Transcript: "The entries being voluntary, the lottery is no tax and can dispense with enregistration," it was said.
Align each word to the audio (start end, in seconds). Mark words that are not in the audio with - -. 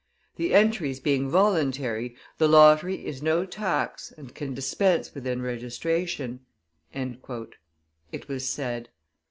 "The 0.35 0.55
entries 0.55 0.99
being 0.99 1.29
voluntary, 1.29 2.15
the 2.39 2.47
lottery 2.49 3.05
is 3.05 3.21
no 3.21 3.45
tax 3.45 4.11
and 4.11 4.33
can 4.33 4.55
dispense 4.55 5.13
with 5.13 5.27
enregistration," 5.27 6.39
it 6.91 8.27
was 8.27 8.49
said. 8.49 8.89